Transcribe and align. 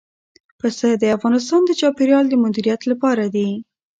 پسه 0.59 0.89
د 1.01 1.03
افغانستان 1.17 1.61
د 1.65 1.71
چاپیریال 1.79 2.25
د 2.29 2.33
مدیریت 2.43 2.81
لپاره 2.91 3.23
دي. 3.35 3.49